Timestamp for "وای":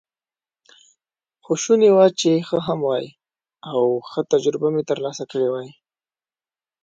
2.87-3.05, 5.51-5.69